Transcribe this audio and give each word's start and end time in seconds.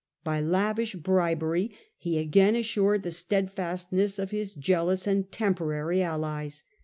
By 0.23 0.41
lavish 0.41 0.95
bribery 0.95 1.75
he 1.95 2.17
again 2.17 2.55
assured 2.55 3.03
the 3.03 3.11
steadfastness 3.11 4.17
of 4.17 4.31
his 4.31 4.55
jealous 4.55 5.05
and 5.05 5.31
temporary 5.31 6.01
allies. 6.01 6.63